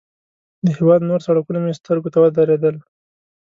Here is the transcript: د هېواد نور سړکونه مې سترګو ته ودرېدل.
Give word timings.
د 0.65 0.67
هېواد 0.77 1.01
نور 1.09 1.19
سړکونه 1.27 1.59
مې 1.63 1.73
سترګو 1.79 2.11
ته 2.13 2.17
ودرېدل. 2.21 2.75